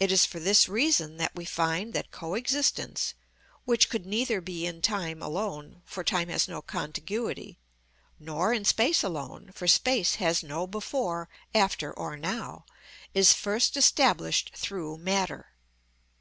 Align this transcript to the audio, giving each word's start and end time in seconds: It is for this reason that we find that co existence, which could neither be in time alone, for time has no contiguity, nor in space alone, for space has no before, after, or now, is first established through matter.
It 0.00 0.10
is 0.10 0.24
for 0.26 0.40
this 0.40 0.68
reason 0.68 1.16
that 1.18 1.36
we 1.36 1.44
find 1.44 1.92
that 1.92 2.10
co 2.10 2.34
existence, 2.34 3.14
which 3.64 3.88
could 3.88 4.04
neither 4.04 4.40
be 4.40 4.66
in 4.66 4.82
time 4.82 5.22
alone, 5.22 5.80
for 5.84 6.02
time 6.02 6.28
has 6.28 6.48
no 6.48 6.60
contiguity, 6.60 7.60
nor 8.18 8.52
in 8.52 8.64
space 8.64 9.04
alone, 9.04 9.52
for 9.54 9.68
space 9.68 10.16
has 10.16 10.42
no 10.42 10.66
before, 10.66 11.28
after, 11.54 11.92
or 11.92 12.16
now, 12.16 12.64
is 13.14 13.32
first 13.32 13.76
established 13.76 14.50
through 14.56 14.98
matter. 14.98 15.52